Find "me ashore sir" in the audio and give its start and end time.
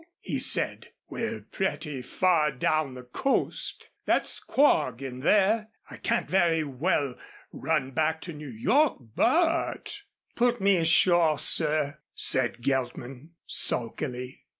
10.59-11.99